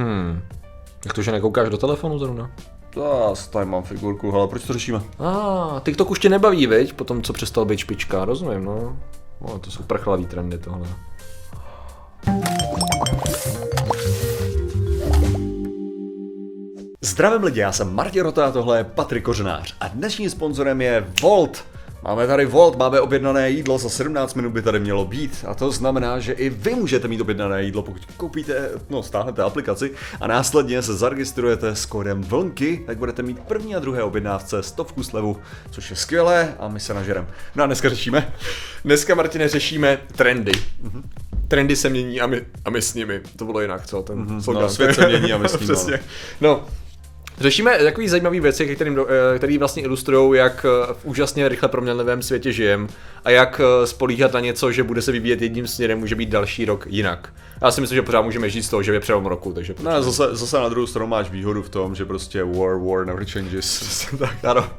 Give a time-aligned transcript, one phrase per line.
[0.00, 0.42] Hmm.
[1.04, 2.50] Jak to, že nekoukáš do telefonu zrovna?
[2.96, 5.00] Já tady mám figurku, ale proč to řešíme?
[5.18, 6.92] A, ah, TikTok už tě nebaví, viď?
[6.92, 8.96] Po tom, co přestal být špička, rozumím, no.
[9.40, 10.88] no to jsou prchlavý trendy tohle.
[17.00, 21.06] Zdravím lidi, já jsem Martin Rota a tohle je Patrik Kořenář a dnešním sponzorem je
[21.22, 21.64] Volt.
[22.02, 25.70] Máme tady Volt, máme objednané jídlo, za 17 minut by tady mělo být a to
[25.70, 29.90] znamená, že i vy můžete mít objednané jídlo, pokud koupíte, no stáhnete aplikaci
[30.20, 35.02] a následně se zaregistrujete s kódem VLNKY, tak budete mít první a druhé objednávce stovku
[35.02, 35.36] slevu,
[35.70, 37.26] což je skvělé a my se nažerem.
[37.54, 38.32] No a dneska řešíme?
[38.84, 40.52] Dneska, Martine, řešíme trendy.
[40.52, 41.02] Mm-hmm
[41.48, 43.20] trendy se mění a my, a my s nimi.
[43.36, 44.02] To bylo jinak, co?
[44.02, 45.66] Ten mm-hmm, no, svět se mění a my s nimi.
[45.66, 46.00] Přesně.
[46.40, 46.64] No,
[47.40, 48.94] Řešíme takový zajímavý věci, které
[49.36, 52.88] který vlastně ilustrují, jak eh, v úžasně rychle proměnlivém světě žijem
[53.24, 56.64] a jak eh, spolíhat na něco, že bude se vyvíjet jedním směrem, může být další
[56.64, 57.32] rok jinak.
[57.62, 59.74] Já si myslím, že pořád můžeme žít z toho, že je přelom roku, takže...
[59.82, 63.24] No, zase, zase na druhou stranu máš výhodu v tom, že prostě war, war never
[63.24, 64.06] changes.
[64.18, 64.70] tak, ano.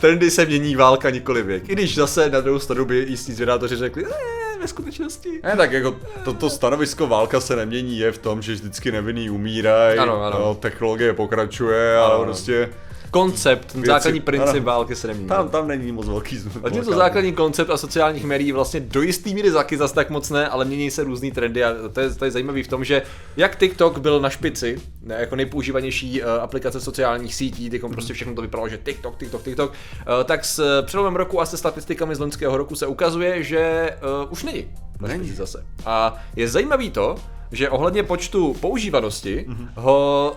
[0.00, 1.68] Trendy se mění, válka nikoli věk.
[1.68, 5.40] I když zase na druhou stranu by jistí zvědátoři řekli, eee, ve skutečnosti.
[5.42, 9.98] Ne, tak jako toto stanovisko válka se nemění je v tom, že vždycky nevinný umírají,
[9.98, 10.38] ano, ano.
[10.40, 12.68] No, technologie pokračuje, ale prostě
[13.10, 15.28] koncept, věci, základní princip ano, války se nemění.
[15.28, 19.34] Tam, tam není moc velký A to základní koncept a sociálních médií vlastně do jistý
[19.34, 22.24] míry zaky zase tak moc ne, ale mění se různý trendy a to je, to
[22.24, 23.02] je zajímavý v tom, že
[23.36, 28.34] jak TikTok byl na špici, ne, jako nejpoužívanější uh, aplikace sociálních sítí, teď prostě všechno
[28.34, 32.18] to vypadalo, že TikTok, TikTok, TikTok, uh, tak s přelomem roku a se statistikami z
[32.18, 33.90] loňského roku se ukazuje, že
[34.24, 34.68] uh, už není.
[35.00, 35.64] Není zase.
[35.86, 37.16] A je zajímavý to,
[37.52, 39.68] že ohledně počtu používanosti mm-hmm.
[39.76, 40.36] ho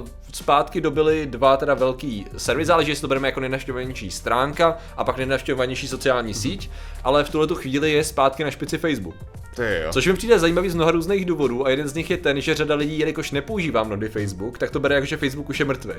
[0.00, 5.04] uh, zpátky dobili dva teda velký servis, záleží, jestli to bereme jako nejnaštěvovanější stránka a
[5.04, 6.70] pak nejnaštěvovanější sociální síť,
[7.04, 9.16] ale v tuhle chvíli je zpátky na špici Facebook.
[9.58, 9.92] Jo.
[9.92, 12.54] Což mi přijde zajímavý z mnoha různých důvodů a jeden z nich je ten, že
[12.54, 15.94] řada lidí, jelikož nepoužívá mnohdy Facebook, tak to bere jako, že Facebook už je mrtvý.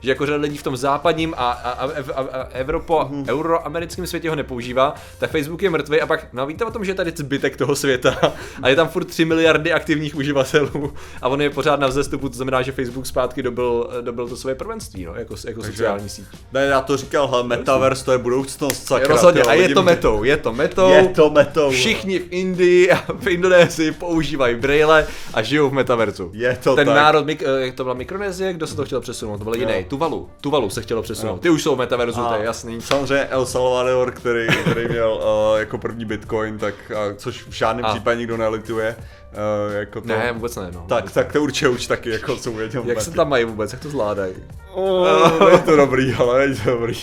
[0.00, 3.24] Že jako řada lidí v tom západním a, a, a, a, a Evropo, mm-hmm.
[3.28, 6.90] euroamerickém světě ho nepoužívá, tak Facebook je mrtvý a pak, no víte o tom, že
[6.90, 8.32] je tady zbytek toho světa
[8.62, 10.92] a je tam furt 3 miliardy aktivních uživatelů
[11.22, 14.54] a on je pořád na vzestupu, to znamená, že Facebook zpátky dobil, dobil to své
[14.54, 16.24] prvenství, no, jako, jako Takže, sociální síť.
[16.52, 19.08] Ne, já to říkal, hele, metaverse to je budoucnost, sakra.
[19.08, 20.90] Rozhodně, a je to metou, je to metou.
[20.90, 21.70] Je to metou.
[21.70, 26.30] Všichni v Indii a v Indonésii používají braille a žijou v metaverzu.
[26.34, 26.96] Je to Ten tak.
[26.96, 29.38] národ, eh, jak to byla Mikronézie, kdo se to chtěl přesunout?
[29.38, 30.28] To byl jiný, Tuvalu.
[30.40, 31.34] Tuvalu se chtělo přesunout.
[31.34, 31.38] Jo.
[31.38, 32.80] Ty už jsou v metaverzu, a to je jasný.
[32.80, 35.12] Samozřejmě El Salvador, který, který měl
[35.52, 37.90] uh, jako první bitcoin, tak, uh, což v žádném a.
[37.90, 38.96] případě nikdo nelituje.
[39.34, 40.84] Uh, jako to, ne, vůbec ne, no.
[40.88, 42.82] Tak, tak to určitě už taky jako jsou věděl.
[42.86, 44.34] Jak se tam mají vůbec, jak to zvládají?
[44.72, 45.08] Oh,
[45.52, 46.94] je to dobrý, ale je to dobrý.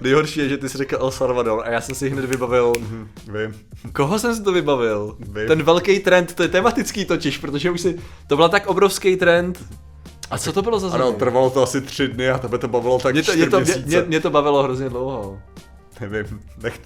[0.00, 2.72] Nejhorší je, že ty jsi řekl El Salvador a já jsem si hned vybavil.
[2.72, 3.60] Mm-hmm, vím.
[3.92, 5.16] Koho jsem si to vybavil?
[5.18, 5.48] Vím.
[5.48, 9.58] Ten velký trend, to je tematický totiž, protože už si, to byl tak obrovský trend,
[10.30, 11.04] a co to bylo za země?
[11.04, 13.60] Ano, trvalo to asi tři dny a tebe to bavilo tak mě to, mě to,
[13.60, 15.38] mě, mě, to bavilo hrozně dlouho.
[16.00, 16.80] Nevím, nech,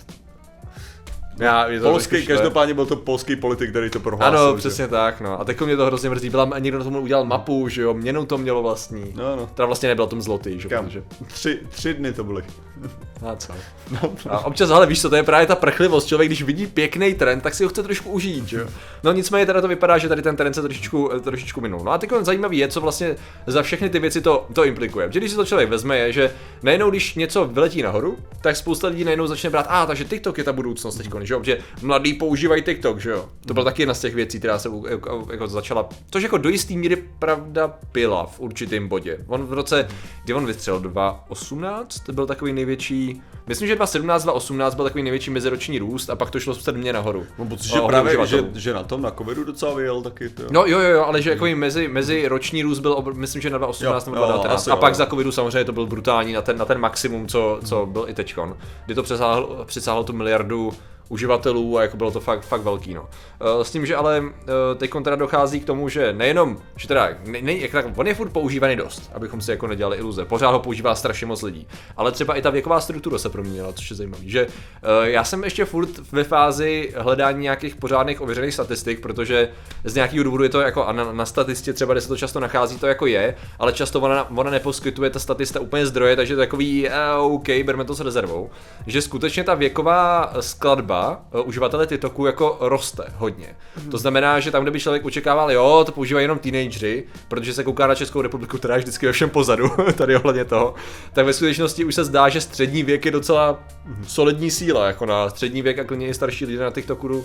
[1.39, 4.39] já, je to polský, každopádně byl to polský politik, který to prohlásil.
[4.39, 4.89] Ano, přesně že?
[4.89, 5.41] tak, no.
[5.41, 6.31] A teď mě to hrozně mrzí.
[6.31, 9.13] Byla, někdo na tomu udělal mapu, že jo, měnu to mělo vlastní.
[9.15, 9.47] No, no.
[9.55, 10.85] Teda vlastně nebyl tom zlotý, že Kam?
[10.85, 11.03] Protože...
[11.27, 12.43] Tři, tři dny to byly.
[13.27, 13.53] A co?
[13.91, 16.09] No, a občas, ale víš co, to je právě ta prchlivost.
[16.09, 18.69] Člověk, když vidí pěkný trend, tak si ho chce trošku užít, že jo.
[19.03, 21.81] No nicméně teda to vypadá, že tady ten trend se trošičku, trošičku minul.
[21.85, 25.07] No a teď zajímavý je, co vlastně za všechny ty věci to, to implikuje.
[25.07, 26.33] Protože když si to člověk vezme, je, že
[26.63, 30.45] najednou, když něco vyletí nahoru, tak spousta lidí najednou začne brát, a takže TikTok je
[30.45, 33.29] ta budoucnost teď, že jo, protože mladí používají TikTok, že jo.
[33.47, 36.49] To byla taky jedna z těch věcí, která se jako, jako začala, což jako do
[36.49, 39.19] jistý míry pravda byla v určitém bodě.
[39.27, 39.89] On v roce,
[40.25, 45.31] kdy on vystřelil 2018, to byl takový největší Myslím, že 2017, 2018 byl takový největší
[45.31, 47.27] meziroční růst a pak to šlo sedmě nahoru.
[47.39, 50.29] No, pocit, že právě, že, že, na tom, na covidu docela vyjel taky.
[50.29, 50.43] To.
[50.51, 53.59] No jo, jo, jo, ale že jako mezi, mezi roční růst byl, myslím, že na
[53.59, 54.95] 2018 nebo 2019 a pak jo.
[54.95, 58.15] za covidu samozřejmě to byl brutální na ten, na ten maximum, co, co byl i
[58.15, 60.73] teďkon, kdy to přesáhl, přesáhl tu miliardu
[61.09, 62.95] uživatelů a jako bylo to fakt, fakt velký.
[62.95, 63.09] No.
[63.41, 67.09] Eh, s tím, že ale eh, teď teda dochází k tomu, že nejenom, že teda,
[67.27, 70.51] ne, ne, jak tak, on je furt používaný dost, abychom si jako nedělali iluze, pořád
[70.51, 73.97] ho používá strašně moc lidí, ale třeba i ta věková struktura se proměnila, což je
[73.97, 79.49] zajímavé, že eh, já jsem ještě furt ve fázi hledání nějakých pořádných ověřených statistik, protože
[79.85, 82.79] z nějakého důvodu je to jako na, na statistě třeba, kde se to často nachází,
[82.79, 86.89] to jako je, ale často ona, ona neposkytuje ta statista úplně zdroje, takže takový,
[87.19, 88.51] uh, OK, berme to s rezervou,
[88.87, 93.57] že skutečně ta věková skladba třeba uh, uživatele TikToku jako roste hodně.
[93.85, 93.91] Mm.
[93.91, 97.65] To znamená, že tam, kde by člověk očekával, jo, to používají jenom teenageři, protože se
[97.65, 100.75] kouká na Českou republiku, která je vždycky ve všem pozadu, tady ohledně toho,
[101.13, 104.05] tak ve skutečnosti už se zdá, že střední věk je docela mm.
[104.07, 107.25] solidní síla, jako na střední věk a klidně i starší lidé na TikToku uh,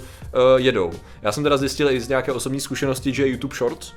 [0.56, 0.92] jedou.
[1.22, 3.94] Já jsem teda zjistil i z nějaké osobní zkušenosti, že YouTube Shorts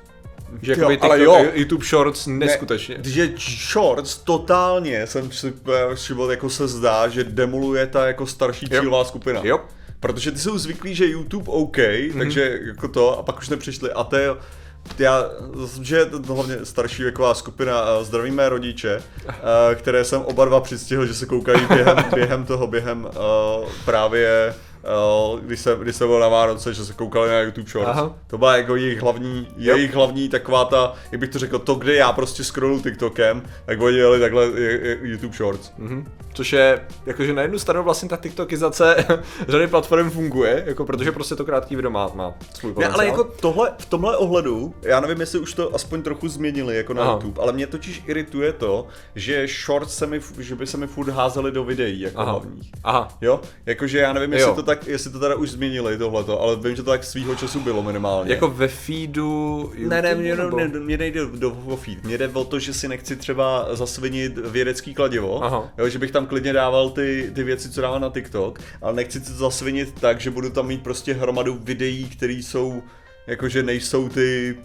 [0.63, 1.47] Že jo, ale jo.
[1.55, 2.95] YouTube Shorts neskutečně.
[2.99, 3.33] Ne, že
[3.73, 5.53] Shorts totálně jsem si
[5.95, 9.41] všiml, jako se zdá, že demoluje ta jako starší cílová skupina.
[9.45, 9.61] Jo.
[10.01, 12.19] Protože ty jsou zvyklí, že YouTube OK, mm-hmm.
[12.19, 13.93] takže jako to, a pak už nepřišli.
[13.93, 14.29] A to je,
[14.99, 15.25] já,
[15.83, 19.03] že je to hlavně starší věková skupina, zdraví mé rodiče,
[19.75, 24.55] které jsem oba dva přistihl, že se koukají během, během toho, během uh, právě
[25.43, 27.91] když jsem, když jsem byl na Vánoce, že se koukali na YouTube Shorts.
[27.91, 28.17] Aha.
[28.27, 29.77] To byla jako jejich hlavní, yep.
[29.77, 33.81] jejich hlavní taková ta, jak bych to řekl, to, kde já prostě scrollu TikTokem, tak
[33.81, 34.51] oni jeli takhle
[35.03, 35.73] YouTube Shorts.
[35.79, 36.05] Mm-hmm.
[36.35, 38.97] Což je, jakože na jednu stranu vlastně ta TikTokizace
[39.49, 42.75] řady platform funguje, jako protože prostě to krátký video má, má svůj.
[42.79, 46.77] Ne, ale jako tohle, v tomhle ohledu, já nevím, jestli už to aspoň trochu změnili
[46.77, 47.13] jako na Aha.
[47.13, 51.09] YouTube, ale mě totiž irituje to, že shorts se mi, že by se mi furt
[51.09, 52.31] házeli do videí jako Aha.
[52.31, 52.71] hlavních.
[52.85, 53.09] Aha.
[53.21, 53.41] Jo?
[53.67, 54.55] Jakože já nevím, jestli jo.
[54.55, 57.61] to tak, jestli to teda už změnili tohleto, ale vím, že to tak svýho času
[57.61, 58.33] bylo minimálně.
[58.33, 60.57] Jako ve feedu YouTube, Ne, ne, mě, nebo...
[60.57, 62.05] ne, mě nejde do, do feed.
[62.05, 65.73] Mě jde o to, že si nechci třeba zasvinit vědecký kladivo, Aha.
[65.79, 69.21] Jo, že bych tam klidně dával ty, ty věci, co dávám na TikTok, ale nechci
[69.21, 72.83] to zasvinit tak, že budu tam mít prostě hromadu videí, které jsou
[73.27, 74.57] jakože nejsou ty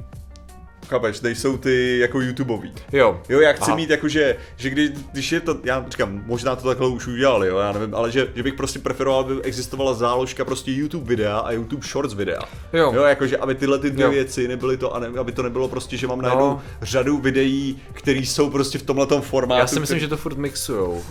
[0.90, 2.74] Chápeš, nejsou ty jako YouTubeový.
[2.92, 3.22] Jo.
[3.30, 3.76] Jo, já chci Aha.
[3.76, 7.58] mít jakože, že když, když je to, já říkám, možná to takhle už udělali, jo,
[7.58, 11.52] já nevím, ale že, že bych prostě preferoval, aby existovala záložka prostě YouTube videa a
[11.52, 12.42] YouTube Shorts videa.
[12.74, 12.92] Jo.
[12.96, 14.12] Jo, jakože aby tyhle ty dvě jo.
[14.12, 16.62] věci nebyly to, a ne, aby to nebylo prostě, že mám najednou no.
[16.82, 19.60] řadu videí, které jsou prostě v tomhle formátu.
[19.60, 20.06] Já si myslím, který...
[20.06, 21.04] že to furt mixujou,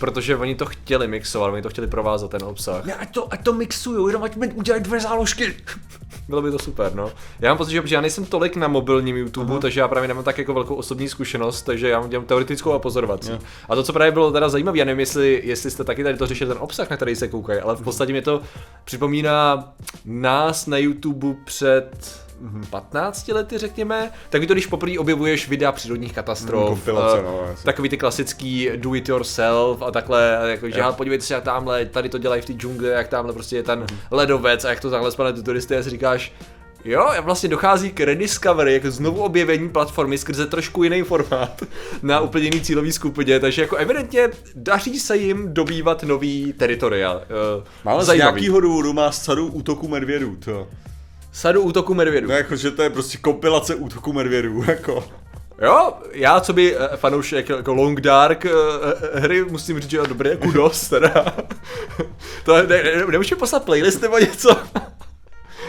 [0.00, 2.84] protože oni to chtěli mixovat, oni to chtěli provázat ten obsah.
[2.84, 5.54] Ne, ať to, ať to mixujou, jenom ať mi udělají dvě záložky.
[6.28, 7.12] Bylo by to super, no.
[7.40, 9.60] Já mám pocit, že já nejsem tolik na mobilním YouTube, uh-huh.
[9.60, 13.30] takže já právě nemám tak jako velkou osobní zkušenost, takže já mám teoretickou a pozorovací.
[13.30, 13.42] Yeah.
[13.68, 16.26] A to, co právě bylo teda zajímavé, já nevím, jestli, jestli jste taky tady to
[16.26, 18.40] řešili ten obsah, na který se koukají, ale v podstatě mi to
[18.84, 19.72] připomíná
[20.04, 22.24] nás na YouTube před
[22.70, 27.96] 15 lety, řekněme, tak to, když poprvé objevuješ videa přírodních katastrof, mm, no, takový ty
[27.96, 32.42] klasický do it yourself a takhle, jako, že podívejte se, jak tamhle, tady to dělají
[32.42, 33.98] v té džungli, jak tamhle prostě je ten mm.
[34.10, 36.32] ledovec a jak to takhle spadne do turisty a si říkáš,
[36.84, 41.62] Jo, vlastně dochází k rediscovery, jako znovu objevení platformy skrze trošku jiný formát
[42.02, 47.14] na úplně jiný cílový skupině, takže jako evidentně daří se jim dobývat nový teritoria.
[47.14, 47.20] Uh,
[47.84, 50.68] Máme z nějakého důvodu má sadu útoku medvědů, to.
[51.32, 52.28] Sadu útoku medvědů.
[52.28, 55.04] No jako, že to je prostě kompilace útoku medvědů, jako.
[55.62, 60.08] Jo, já co by uh, fanoušek jako Long Dark uh, hry musím říct, že je
[60.08, 61.24] dobré, kudos teda.
[62.44, 64.56] to ne, ne, nemůžeš poslat playlist nebo něco?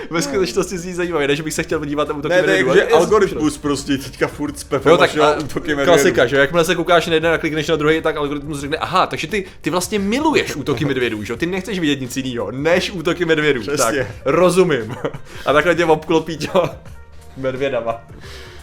[0.09, 3.57] Ve skutečnosti zní zajímavé, než bych se chtěl podívat na útoky Ne, ne, že algoritmus
[3.57, 5.75] prostě teďka furt spepe jo, tak a, útoky.
[5.83, 9.07] Klasika, že jakmile se koukáš na jeden a klikneš na druhý, tak algoritmus řekne, aha,
[9.07, 13.25] takže ty, ty vlastně miluješ útoky medvědů, že ty nechceš vidět nic jiného, než útoky
[13.25, 13.61] medvědů.
[13.61, 13.77] Přesně.
[13.77, 14.95] Tak, rozumím.
[15.45, 16.49] A takhle tě obklopí tě
[17.37, 18.01] medvědama.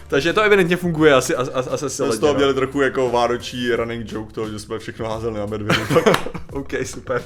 [0.08, 2.38] Takže to evidentně funguje asi, asi, asi asi Z toho no.
[2.38, 5.82] měli trochu jako vánoční running joke toho, že jsme všechno házeli na medvědu.
[6.52, 7.22] OK, super.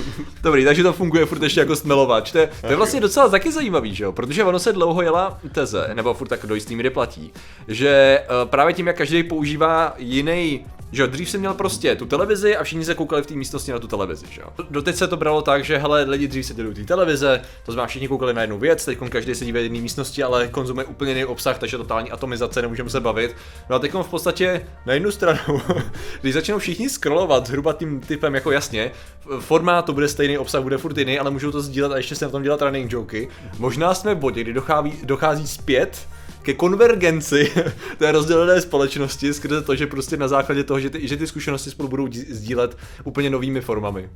[0.42, 2.32] Dobrý, takže to funguje furt ještě jako stmelovač.
[2.32, 4.12] To je, to je vlastně docela taky zajímavý, že jo?
[4.12, 7.32] Protože ono se dlouho jela teze, nebo furt tak do jistý míry platí,
[7.68, 12.56] že uh, právě tím, jak každý používá jiný že dřív jsem měl prostě tu televizi
[12.56, 14.48] a všichni se koukali v té místnosti na tu televizi, že jo.
[14.70, 17.86] Doteď se to bralo tak, že hele, lidi dřív se u té televize, to znamená
[17.86, 21.24] všichni koukali na jednu věc, teď každý sedí v jedné místnosti, ale konzumuje úplně jiný
[21.24, 23.36] obsah, takže totální atomizace, nemůžeme se bavit.
[23.70, 25.62] No a teď v podstatě na jednu stranu,
[26.20, 28.90] když začnou všichni scrollovat zhruba tím typem, jako jasně,
[29.40, 32.24] formát to bude stejný, obsah bude furt jiný, ale můžou to sdílet a ještě se
[32.24, 33.28] na tom dělat running joky.
[33.58, 36.08] Možná jsme v bodě, kdy dochází, dochází zpět
[36.42, 37.52] ke konvergenci
[37.98, 41.70] té rozdělené společnosti skrze to, že prostě na základě toho, že ty, že ty zkušenosti
[41.70, 44.10] spolu budou sdílet úplně novými formami.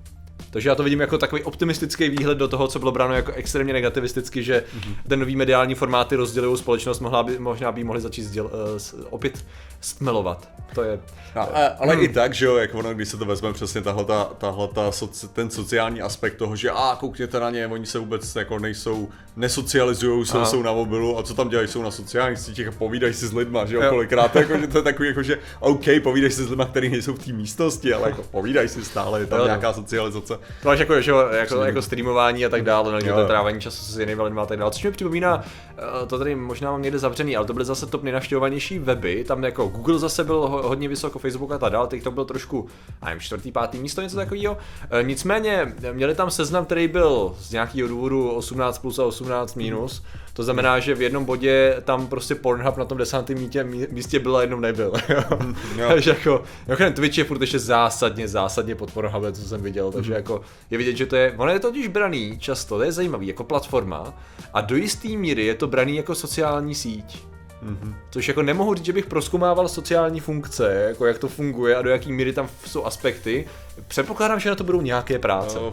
[0.51, 3.73] Takže já to vidím jako takový optimistický výhled do toho, co bylo bráno jako extrémně
[3.73, 4.95] negativisticky, že mm-hmm.
[5.09, 9.45] ten nový mediální formáty rozdělují společnost, mohla by, možná by mohli začít sděl, uh, opět
[9.81, 10.49] stmelovat.
[10.75, 11.01] To je...
[11.37, 12.05] No, a, ale hmm.
[12.05, 14.93] i tak, že jo, jak ono, když se to vezme přesně tahle, ta, tahle ta
[14.93, 19.09] soci, ten sociální aspekt toho, že a koukněte na ně, oni se vůbec jako nejsou,
[19.37, 23.15] nesocializují, jsou, jsou na mobilu a co tam dělají, jsou na sociálních sítích a povídají
[23.15, 23.91] si s lidma, že jo, jo.
[23.91, 27.15] kolikrát, jako, že to je takový, jako, že OK, povídají si s lidma, kteří nejsou
[27.15, 30.36] v té místnosti, ale jako povídají si stále, je tam jo, nějaká socializace.
[30.63, 33.99] To máš jako, že jako, jako streamování a tak dále, no, to trávání času s
[33.99, 35.45] jinými lidmi a tak dále, což mi připomíná,
[35.79, 39.45] eh, to tady možná mám někde zavřený, ale to byly zase top nejnavštěvovanější weby, tam
[39.45, 42.67] jako Google zase byl hodně vysoko, Facebook a tak dále, teď to byl trošku,
[43.05, 44.57] nevím, čtvrtý, pátý místo, něco takového.
[44.91, 50.03] E, nicméně měli tam seznam, který byl z nějakého důvodu 18 plus a 18 minus.
[50.37, 54.37] To znamená, že v jednom bodě tam prostě Pornhub na tom desátém místě, místě byl
[54.37, 54.93] a jednou nebyl.
[55.89, 59.93] takže jako, jako ten Twitch je furt ještě zásadně, zásadně pod Pornhubem, co jsem viděl,
[59.93, 60.17] takže mm.
[60.27, 63.27] Jako je vidět, že to je, ono je to totiž braný často, to je zajímavý,
[63.27, 64.15] jako platforma
[64.55, 67.23] a do jisté míry je to braný jako sociální síť.
[67.63, 67.95] Mm-hmm.
[68.11, 71.91] Což jako nemohu říct, že bych proskumával sociální funkce, jako jak to funguje a do
[71.91, 73.47] jaký míry tam jsou aspekty.
[73.89, 75.59] Předpokládám, že na to budou nějaké práce.
[75.59, 75.73] No,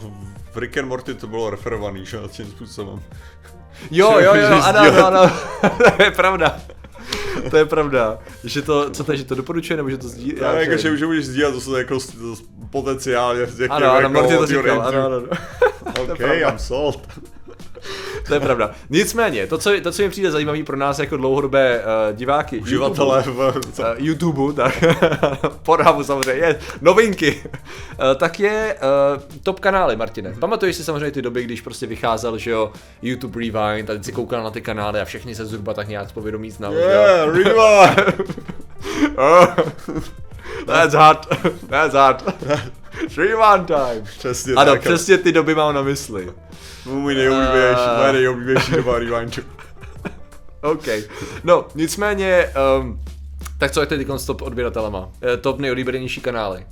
[0.51, 3.01] v Rick and Morty to bylo referovaný, že tím způsobem.
[3.91, 5.31] Jo, jo, jo, ano, ano, ano,
[5.98, 6.62] to je pravda.
[7.50, 8.19] To je pravda.
[8.43, 10.38] Že to, co to, že to doporučuje, nebo že to sdílí?
[10.41, 11.97] Já, jako, že už můžeš sdílet, to jsou jako
[12.69, 13.41] potenciálně.
[13.59, 15.23] Jako, ano, ano, jako Martin to říkal, ano, ano.
[16.00, 17.07] OK, I'm sold.
[18.27, 18.71] To je pravda.
[18.89, 23.23] Nicméně, to co, to, co mi přijde zajímavé pro nás jako dlouhodobé uh, diváky, uživatele
[23.25, 24.83] YouTube, v uh, YouTube, tak
[25.63, 28.75] Pornhubu samozřejmě, novinky, uh, tak je
[29.15, 30.29] uh, top kanály, Martine.
[30.29, 30.39] Mm-hmm.
[30.39, 34.11] Pamatuješ si samozřejmě ty doby, když prostě vycházel, že jo, YouTube Rewind, a teď si
[34.11, 36.73] koukal na ty kanály a všechny se zhruba tak nějak povědomí znal.
[36.73, 38.39] Yeah, Rewind!
[39.17, 39.45] oh,
[40.65, 41.27] that's hot,
[41.69, 42.23] that's hot.
[43.17, 44.03] Rewind time.
[44.17, 44.81] Přesně ano, tak.
[44.81, 46.33] přesně ty doby mám na mysli.
[46.85, 47.97] Můj nejoblíbenější, uh...
[47.97, 49.43] moje nejoblíbenější doba rewindu.
[50.61, 50.87] OK.
[51.43, 52.49] No, nicméně,
[52.79, 52.99] um,
[53.57, 55.09] tak co je teď s top odběratelema?
[55.33, 56.65] Eh, top nejoblíbenější kanály.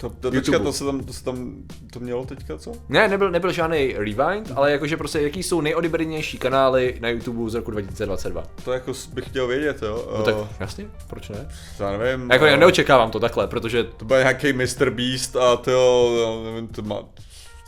[0.00, 1.54] To, to, teďka, to, se tam, to se tam,
[1.92, 2.72] to mělo teďka, co?
[2.88, 7.54] Ne, nebyl, nebyl žádný rewind, ale jakože prostě jaký jsou nejodibrenější kanály na YouTube z
[7.54, 8.42] roku 2022.
[8.64, 10.14] To jako bych chtěl vědět, jo.
[10.18, 11.48] No tak jasně, proč ne?
[11.80, 12.30] Já nevím.
[12.30, 13.84] Jako já neočekávám to takhle, protože...
[13.84, 14.90] To byl nějaký Mr.
[14.90, 17.02] Beast a to jo, nevím, to má...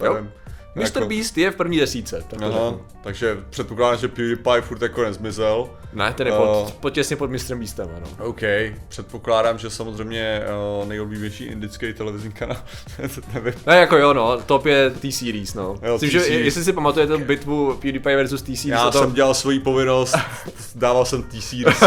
[0.02, 0.30] Nevím.
[0.74, 0.82] Mr.
[0.84, 1.06] Jako...
[1.08, 2.24] Beast je v první desíce.
[2.28, 5.70] Tak Aha, takže předpokládám, že PewDiePie furt jako nezmizel.
[5.92, 7.54] Ne, ten je pod, uh, pod, těsně pod Mr.
[7.54, 8.28] Beastem, ano.
[8.28, 8.40] OK,
[8.88, 10.42] předpokládám, že samozřejmě
[10.80, 12.56] uh, nejoblíbenější indický televizní kanál,
[13.34, 13.54] nevím.
[13.66, 15.78] Ne, jako jo, no, top je T-Series, no.
[15.82, 18.80] Jo, Myslím, že jestli si pamatujete bitvu PewDiePie versus T-Series.
[18.80, 19.16] Já jsem to...
[19.16, 20.16] dělal svoji povinnost,
[20.74, 21.82] dával jsem T-Series.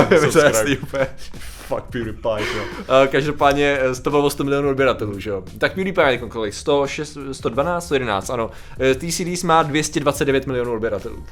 [1.70, 1.76] To.
[1.76, 2.64] Fuck PewDiePie, jo.
[3.12, 5.44] Každopádně eh, to bylo 100 milionů odběratelů, že jo.
[5.58, 6.54] Tak PewDiePie je kolik?
[6.54, 8.46] 106, 112, 111, ano.
[8.46, 8.52] Uh,
[9.00, 11.24] T-Series má 229 milionů odběratelů.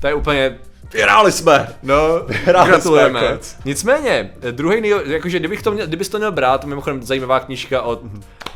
[0.00, 0.58] To je úplně
[0.92, 1.68] Vyhráli jsme!
[1.82, 3.38] No, Vyhráli gratulujeme.
[3.40, 7.82] Jsme, Nicméně, druhý nej, jakože kdybych to měl, kdybys to měl brát, mimochodem zajímavá knížka
[7.82, 8.00] od,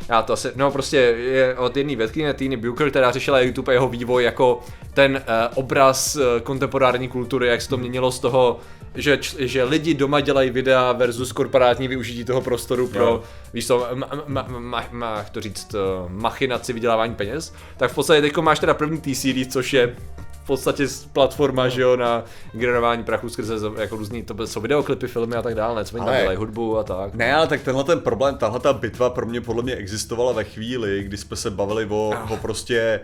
[0.09, 3.73] já to asi, no prostě je od jedné vědkyně Týny Bucher, která řešila YouTube a
[3.73, 4.59] jeho vývoj jako
[4.93, 8.59] ten uh, obraz uh, kontemporární kultury, jak se to měnilo z toho,
[8.95, 13.23] že, že lidi doma dělají videa versus korporátní využití toho prostoru pro, jo.
[13.53, 18.21] víš co, ma, ma, ma, ma, to říct, uh, machinaci vydělávání peněz, tak v podstatě
[18.21, 19.95] teď máš teda první T-Series, což je
[20.43, 21.69] v podstatě platforma, no.
[21.69, 22.23] že jo, na
[22.53, 26.05] generování prachu skrze jako různý, to jsou videoklipy, filmy a tak dále, ne, co oni
[26.05, 27.13] tam dělají, hudbu a tak.
[27.13, 30.43] Ne, ale tak tenhle ten problém, tahle ta bitva pro mě podle mě existovala ve
[30.43, 32.31] chvíli, kdy jsme se bavili o, oh.
[32.31, 32.99] o prostě,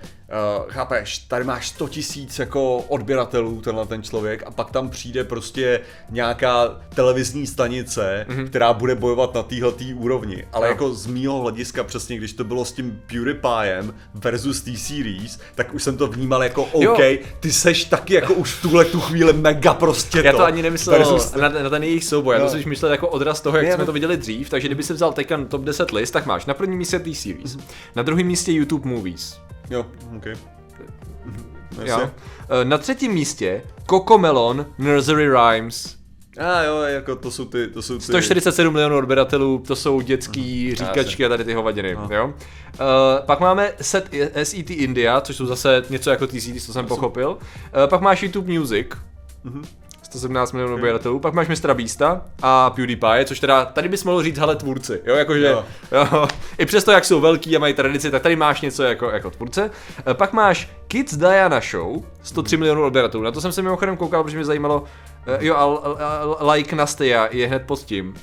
[0.59, 5.23] uh, chápeš, tady máš 100 tisíc jako odběratelů, tenhle ten člověk, a pak tam přijde
[5.23, 8.47] prostě nějaká televizní stanice, mm-hmm.
[8.47, 10.45] která bude bojovat na téhle úrovni.
[10.53, 10.71] Ale no.
[10.71, 15.83] jako z mýho hlediska přesně, když to bylo s tím PewDiePiem versus T-Series, tak už
[15.83, 19.33] jsem to vnímal jako OK, jo ty seš taky jako už v tuhle tu chvíli
[19.33, 21.33] mega prostě Já to ani nemyslel versus...
[21.33, 22.61] na, na, ten jejich souboj, já to no.
[22.65, 25.45] myslel jako odraz toho, jak ne, jsme to viděli dřív, takže kdyby si vzal teďka
[25.45, 27.57] top 10 list, tak máš na prvním místě T-Series,
[27.95, 29.39] na druhém místě YouTube Movies.
[29.69, 29.85] Jo,
[30.17, 30.25] ok.
[31.85, 32.09] Jo.
[32.49, 35.98] Eh, na třetím místě Coco Melon Nursery Rhymes.
[36.39, 38.03] A jo, jako to jsou ty, to jsou ty...
[38.03, 42.07] 147 milionů odběratelů, to jsou dětský říkačky a tady ty hovadiny, Aha.
[42.11, 42.25] jo.
[42.25, 42.33] Uh,
[43.25, 44.09] pak máme set
[44.43, 47.29] SET India, což jsou zase něco jako TCT, co jsem pochopil.
[47.29, 47.37] Uh,
[47.89, 48.87] pak máš YouTube Music,
[49.45, 49.63] uh-huh.
[50.01, 51.73] 117 milionů odběratelů, pak máš Mr.
[51.73, 55.65] Beasta a PewDiePie, což teda tady bys mohl říct, hele, tvůrci, jo, jakože, jo.
[55.91, 56.27] jo.
[56.57, 59.71] i přesto, jak jsou velký a mají tradici, tak tady máš něco jako, jako tvůrce.
[60.07, 62.59] Uh, pak máš Kids Diana Show, 103 uh-huh.
[62.59, 64.83] milionů odběratelů, na to jsem se mimochodem koukal, protože mě zajímalo,
[65.39, 68.13] jo, a, Like Nastia je hned pod tím.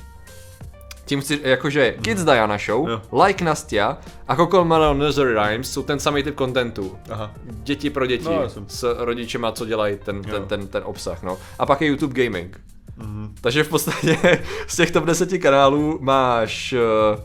[1.04, 3.02] Tím chci, jakože Kids Diana Show, jo.
[3.25, 3.98] Like Nastia
[4.28, 6.98] a Coco Melon Nursery Rhymes jsou ten samý typ kontentu.
[7.44, 11.38] Děti pro děti no, s rodičema, co dělají ten, ten, ten, ten obsah, no.
[11.58, 12.60] A pak je YouTube Gaming.
[12.96, 13.34] Mhm.
[13.40, 14.18] Takže v podstatě
[14.66, 17.20] z těch top 10 kanálů máš, uh,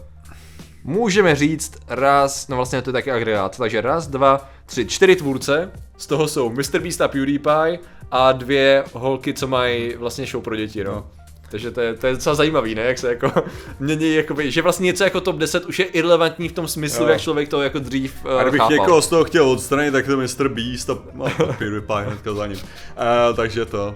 [0.83, 5.71] můžeme říct, raz, no vlastně to je taky agregát, takže raz, dva, tři, čtyři tvůrce,
[5.97, 7.79] z toho jsou MrBeast a PewDiePie
[8.11, 11.07] a dvě holky, co mají vlastně show pro děti, no.
[11.51, 12.81] Takže to je, to je docela zajímavý, ne?
[12.81, 13.31] Jak se jako
[13.79, 17.11] mění, jakoby, že vlastně něco jako top 10 už je irrelevantní v tom smyslu, jo.
[17.11, 18.77] jak člověk to jako dřív uh, A kdybych chápal.
[18.77, 20.49] někoho z toho chtěl odstranit, tak to Mr.
[20.49, 22.57] Beast a, a PewDiePie hnedka za ním.
[22.57, 23.95] Uh, takže to.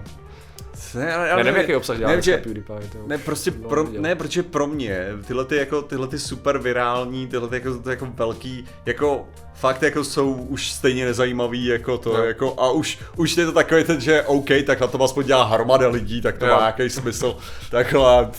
[0.94, 2.80] Ne, ale, já nevím, jaký obsah dělá ne, že, PewDiePie.
[2.92, 7.26] To ne, prostě pro, ne, protože pro mě tyhle ty, jako, tyhle ty super virální,
[7.26, 12.16] tyhle ty jako, ty jako velký, jako fakt jako jsou už stejně nezajímavý jako to,
[12.16, 12.24] no.
[12.24, 15.44] jako a už, už je to takový ten, že OK, tak na to aspoň dělá
[15.44, 16.54] hromada lidí, tak to jo.
[16.54, 17.36] má nějaký smysl,
[17.70, 18.30] takhle,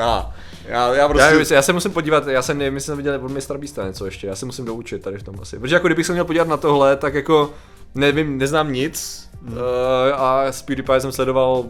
[0.00, 0.34] a,
[0.64, 1.34] já, já, prostě...
[1.34, 3.58] já, já, se musím podívat, já jsem nevím, jestli jsem viděl od Mr.
[3.58, 5.58] Beasta něco ještě, já se musím doučit tady v tom asi.
[5.58, 7.50] Protože jako kdybych se měl podívat na tohle, tak jako
[7.94, 9.56] nevím, neznám nic hmm.
[9.56, 9.62] uh,
[10.14, 11.64] a s PewDiePie jsem sledoval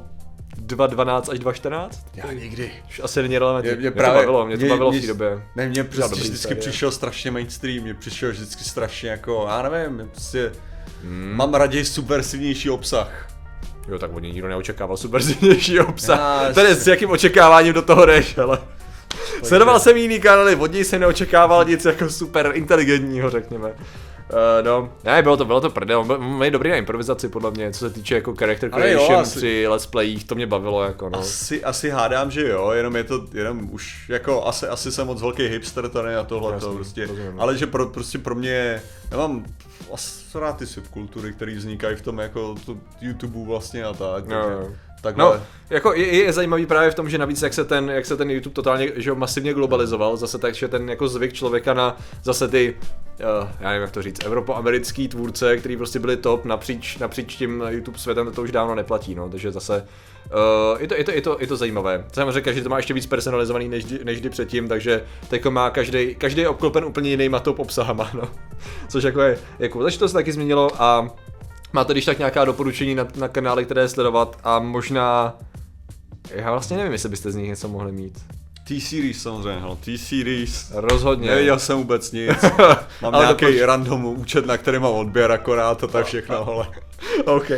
[0.62, 1.88] 2.12 až 2.14?
[2.14, 2.72] Já nikdy.
[2.88, 3.70] Už asi není relevantní.
[3.70, 5.42] Mě, mě, mě právě, to bavilo, mě to bavilo mě, v té době.
[5.56, 10.52] Ne, mě prostě vždycky přišel strašně mainstream, mě přišel vždycky strašně jako, já nevím, prostě
[11.02, 11.32] hmm.
[11.36, 13.28] mám raději super silnější obsah.
[13.88, 16.18] Jo, tak od něj nikdo neočekával super silnější obsah.
[16.18, 18.58] Já, Tady s jakým očekáváním do toho jdeš, ale...
[19.42, 23.72] Sledoval jsem jiný kanály, od něj jsem neočekával nic jako super inteligentního, řekněme.
[24.32, 27.78] Uh, no, ne, bylo to, bylo to prdel, mají dobrý na improvizaci podle mě, co
[27.78, 31.18] se týče jako character creation jo, asi, při let's playích, to mě bavilo jako no.
[31.18, 35.20] Asi, asi hádám, že jo, jenom je to, jenom už jako asi, asi jsem moc
[35.20, 37.36] velký hipster tady a tohle to prostě, rozumím.
[37.36, 37.42] No.
[37.42, 39.44] ale že pro, prostě pro mě, já mám
[40.34, 44.74] rád ty subkultury, které vznikají v tom jako to YouTube vlastně a tak, takže, no,
[45.04, 45.24] Takhle.
[45.24, 48.16] No, jako je, je, zajímavý právě v tom, že navíc jak se ten, jak se
[48.16, 51.96] ten YouTube totálně, že ho masivně globalizoval, zase tak, že ten jako zvyk člověka na
[52.22, 52.76] zase ty,
[53.60, 57.98] já nevím jak to říct, evropoamerický tvůrce, který prostě byli top napříč, napříč tím YouTube
[57.98, 59.86] světem, to už dávno neplatí, no, takže zase
[60.24, 62.04] Uh, je, to, je, to, je, to, je to zajímavé.
[62.12, 66.14] Samozřejmě že to má ještě víc personalizovaný než, než kdy předtím, takže teď má každý,
[66.14, 68.22] každý je obklopen úplně jinýma top obsahama, no.
[68.88, 71.08] Což jako je, jako, takže to se taky změnilo a
[71.74, 75.38] Máte když tak nějaká doporučení na, na kanály, které sledovat a možná...
[76.30, 78.24] Já vlastně nevím, jestli byste z nich něco mohli mít.
[78.64, 80.72] T-Series samozřejmě, no, T-Series.
[80.74, 81.30] Rozhodně.
[81.30, 82.44] Neviděl jsem vůbec nic.
[83.02, 83.60] Mám nějaký proč...
[83.60, 86.68] random účet, na který mám odběr akorát a tak všechno, ale...
[87.24, 87.50] OK.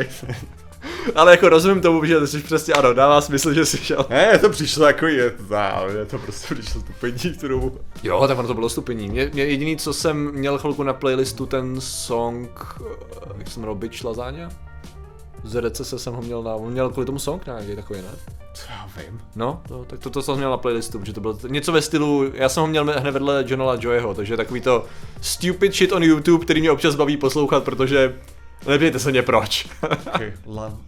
[1.14, 4.06] Ale jako rozumím tomu, že jsi přesně ano, dává smysl, že jsi šel.
[4.10, 5.32] Ne, to přišlo jako je,
[5.98, 7.80] je to prostě přišlo stupení v tu dobu.
[8.02, 9.08] Jo, tak ono to bylo stupení.
[9.08, 13.74] Mě, mě jediný, co jsem měl chvilku na playlistu, ten song, eh, jak jsem jmenal,
[13.74, 14.48] Bitch Lasagna?
[15.46, 18.08] Z recese jsem ho měl na, on měl kvůli tomu song nějaký takový, ne?
[18.54, 19.20] Co já vím.
[19.36, 22.30] No, to, tak to, to jsem měl na playlistu, protože to bylo něco ve stylu,
[22.34, 24.84] já jsem ho měl hned vedle Jonala Joyho, takže takový to
[25.20, 28.14] stupid shit on YouTube, který mě občas baví poslouchat, protože
[28.66, 29.66] Neptejte se mě proč.
[30.14, 30.78] okay, lan.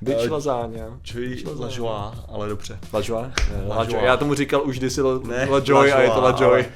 [0.00, 0.98] Bitch uh, lasagna.
[1.02, 2.78] Čuji lažoa, ale dobře.
[2.92, 3.30] Lažoa?
[3.68, 4.02] Lažoa.
[4.02, 6.60] Já tomu říkal už kdysi la, ne, lajoy a je to lajoy.
[6.60, 6.66] Ale...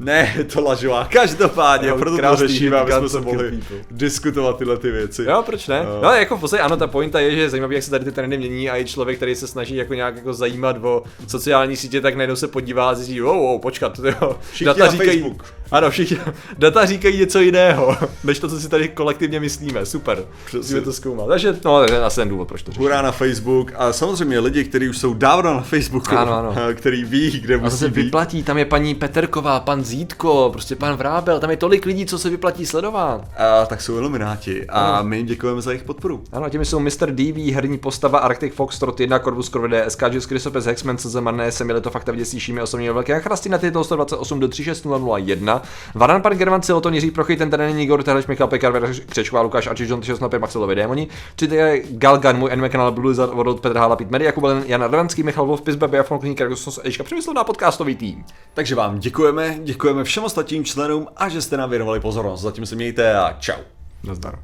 [0.00, 1.04] Ne, to lažová.
[1.12, 3.76] Každopádně, proto to řešíme, aby jsme se mohli people.
[3.90, 5.24] diskutovat tyhle ty věci.
[5.28, 5.80] Jo, proč ne?
[5.80, 6.02] Uh.
[6.02, 8.12] No, jako v podstatě ano, ta pointa je, že je zajímavý, jak se tady ty
[8.12, 12.00] trendy mění a i člověk, který se snaží jako nějak jako zajímat o sociální sítě,
[12.00, 14.38] tak najednou se podívá a zjistí, wow, wow počkat, jo.
[14.64, 15.44] Data říkají, Facebook.
[15.70, 16.18] Ano, všichni,
[16.58, 19.86] data říkají něco jiného, než to, co si tady kolektivně myslíme.
[19.86, 20.24] Super,
[20.56, 21.28] musíme to zkoumat.
[21.28, 22.84] Takže no, to je asi ten důvod, proč to řešíme.
[22.84, 26.54] Hurá na Facebook a samozřejmě lidi, kteří už jsou dávno na Facebooku, ano, ano.
[26.74, 30.96] který ví, kde musí a se vyplatí, tam je paní Peterková, pan Zítko, prostě pan
[30.96, 33.24] Vrábel, tam je tolik lidí, co se vyplatí sledovat.
[33.36, 35.08] A, tak jsou ilumináti a ano.
[35.08, 36.24] my jim děkujeme za jejich podporu.
[36.32, 37.10] Ano, těmi jsou Mr.
[37.10, 41.52] DV, herní postava Arctic Fox, Trot 1, Corvus Corvide, SK, Jus Chrysopes, Hexman, CZ, Marné,
[41.52, 45.57] Semile, to fakta vděsí, šíme osobně velké chrasty na tyto 128 do 36001.
[45.94, 49.68] Varan, pan German, Siloton, Jiří Prochy, ten tady není Igor, Tehleš, Michal Pekar, Křečková, Lukáš,
[49.78, 51.48] John, 6 na Maxilovi démoni, či
[51.90, 55.46] Galgan, můj anime kanál Blue Lizard, World, Petr Hala, Pít Medi, Jakub Jan Radvanský, Michal
[55.46, 58.24] Wolf, Pizbe, Biafon, Kník, Kargos, Eška, na podcastový tým.
[58.54, 62.40] Takže vám děkujeme, děkujeme všem ostatním členům a že jste nám věnovali pozornost.
[62.40, 63.60] Zatím se mějte a čau.
[64.04, 64.38] Nazdar.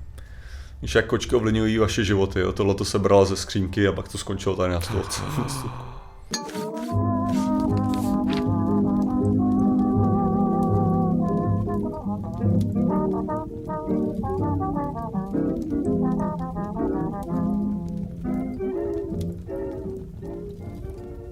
[0.83, 2.53] Víš, jak kočky ovlivňují vaše životy, jo?
[2.53, 5.23] tohle to se bralo ze skřínky a pak to skončilo tady na stolce.